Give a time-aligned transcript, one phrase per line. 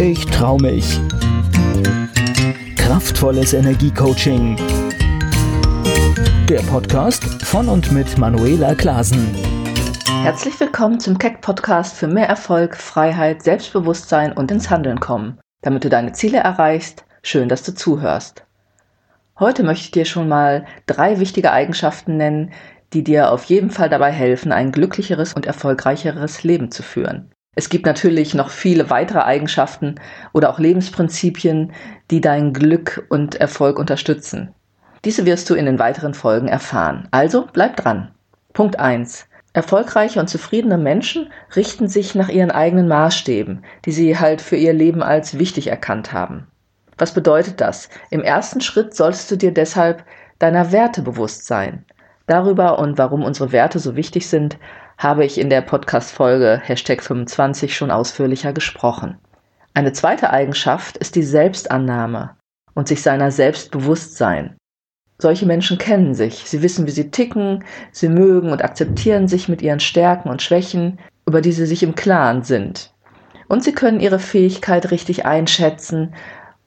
[0.00, 1.00] ich trau mich.
[2.76, 4.56] Kraftvolles Energiecoaching.
[6.48, 9.34] Der Podcast von und mit Manuela Klasen.
[10.22, 15.38] Herzlich willkommen zum Keck Podcast für mehr Erfolg, Freiheit, Selbstbewusstsein und ins Handeln kommen.
[15.62, 18.44] Damit du deine Ziele erreichst, schön, dass du zuhörst.
[19.38, 22.52] Heute möchte ich dir schon mal drei wichtige Eigenschaften nennen,
[22.92, 27.30] die dir auf jeden Fall dabei helfen, ein glücklicheres und erfolgreicheres Leben zu führen.
[27.54, 29.96] Es gibt natürlich noch viele weitere Eigenschaften
[30.32, 31.72] oder auch Lebensprinzipien,
[32.10, 34.54] die dein Glück und Erfolg unterstützen.
[35.04, 37.08] Diese wirst du in den weiteren Folgen erfahren.
[37.10, 38.10] Also bleib dran.
[38.52, 39.26] Punkt 1.
[39.52, 44.72] Erfolgreiche und zufriedene Menschen richten sich nach ihren eigenen Maßstäben, die sie halt für ihr
[44.72, 46.48] Leben als wichtig erkannt haben.
[46.98, 47.88] Was bedeutet das?
[48.10, 50.04] Im ersten Schritt solltest du dir deshalb
[50.38, 51.84] deiner Werte bewusst sein.
[52.26, 54.58] Darüber und warum unsere Werte so wichtig sind,
[54.96, 59.18] habe ich in der Podcast-Folge Hashtag 25 schon ausführlicher gesprochen.
[59.74, 62.36] Eine zweite Eigenschaft ist die Selbstannahme
[62.74, 64.56] und sich seiner selbst bewusst sein.
[65.18, 69.62] Solche Menschen kennen sich, sie wissen, wie sie ticken, sie mögen und akzeptieren sich mit
[69.62, 72.92] ihren Stärken und Schwächen, über die sie sich im Klaren sind.
[73.48, 76.14] Und sie können ihre Fähigkeit richtig einschätzen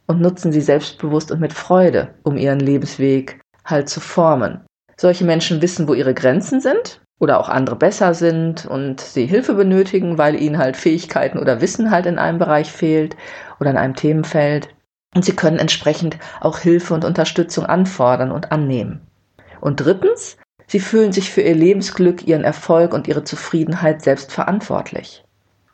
[0.06, 4.67] und nutzen sie selbstbewusst und mit Freude, um ihren Lebensweg halt zu formen.
[5.00, 9.54] Solche Menschen wissen, wo ihre Grenzen sind oder auch andere besser sind und sie Hilfe
[9.54, 13.16] benötigen, weil ihnen halt Fähigkeiten oder Wissen halt in einem Bereich fehlt
[13.60, 14.70] oder in einem Themenfeld.
[15.16, 19.02] Und sie können entsprechend auch Hilfe und Unterstützung anfordern und annehmen.
[19.62, 20.38] Und drittens,
[20.68, 25.24] sie fühlen sich für ihr Lebensglück, ihren Erfolg und ihre Zufriedenheit selbst verantwortlich.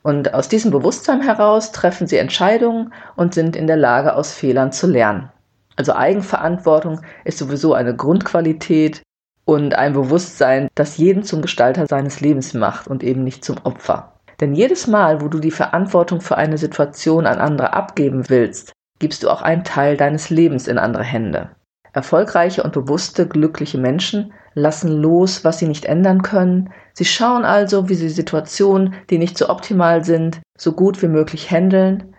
[0.02, 4.74] Und aus diesem Bewusstsein heraus treffen sie Entscheidungen und sind in der Lage, aus Fehlern
[4.74, 5.30] zu lernen.
[5.76, 9.02] Also Eigenverantwortung ist sowieso eine Grundqualität,
[9.46, 14.14] und ein Bewusstsein, das jeden zum Gestalter seines Lebens macht und eben nicht zum Opfer.
[14.42, 19.24] Denn jedes Mal, wo du die Verantwortung für eine Situation an andere abgeben willst, gibst
[19.24, 21.52] du auch einen Teil deines Lebens in andere Hände.
[21.94, 26.72] Erfolgreiche und bewusste, glückliche Menschen lassen los, was sie nicht ändern können.
[26.94, 31.52] Sie schauen also, wie sie Situationen, die nicht so optimal sind, so gut wie möglich
[31.52, 32.16] handeln,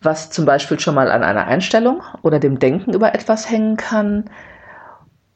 [0.00, 4.24] was zum Beispiel schon mal an einer Einstellung oder dem Denken über etwas hängen kann,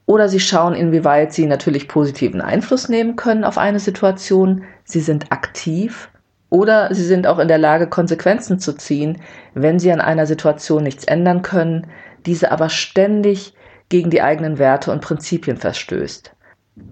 [0.07, 4.65] oder sie schauen, inwieweit sie natürlich positiven Einfluss nehmen können auf eine Situation.
[4.85, 6.11] Sie sind aktiv
[6.51, 9.21] oder sie sind auch in der Lage, Konsequenzen zu ziehen,
[9.55, 11.89] wenn sie an einer Situation nichts ändern können,
[12.27, 13.55] diese aber ständig
[13.89, 16.33] gegen die eigenen Werte und Prinzipien verstößt.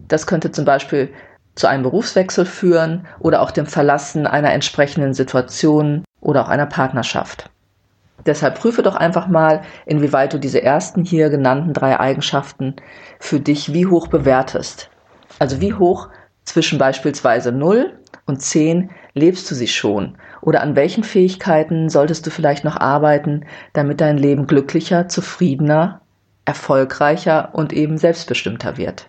[0.08, 1.10] Das könnte zum Beispiel
[1.54, 7.50] zu einem Berufswechsel führen oder auch dem Verlassen einer entsprechenden Situation oder auch einer Partnerschaft.
[8.26, 12.76] Deshalb prüfe doch einfach mal, inwieweit du diese ersten hier genannten drei Eigenschaften
[13.18, 14.90] für dich wie hoch bewertest.
[15.38, 16.08] Also wie hoch
[16.44, 17.92] zwischen beispielsweise 0
[18.26, 20.16] und 10 lebst du sie schon?
[20.40, 26.00] Oder an welchen Fähigkeiten solltest du vielleicht noch arbeiten, damit dein Leben glücklicher, zufriedener,
[26.44, 29.06] erfolgreicher und eben selbstbestimmter wird?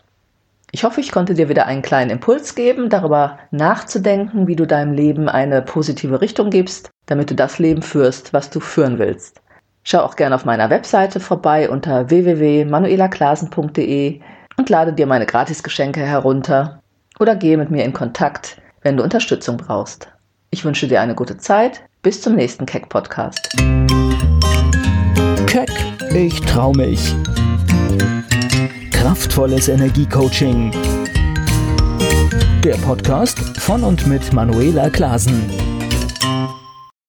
[0.72, 4.94] Ich hoffe, ich konnte dir wieder einen kleinen Impuls geben, darüber nachzudenken, wie du deinem
[4.94, 9.42] Leben eine positive Richtung gibst, damit du das Leben führst, was du führen willst.
[9.84, 14.22] Schau auch gerne auf meiner Webseite vorbei unter www.manuelaklasen.de
[14.58, 16.82] und lade dir meine Gratisgeschenke herunter
[17.20, 20.10] oder gehe mit mir in Kontakt, wenn du Unterstützung brauchst.
[20.52, 21.84] Ich wünsche dir eine gute Zeit.
[22.02, 23.50] Bis zum nächsten Keck Podcast.
[25.48, 25.72] Keck,
[26.14, 27.16] ich trau mich
[28.92, 30.72] Kraftvolles Energiecoaching.
[32.64, 35.73] Der Podcast von und mit Manuela Klasen.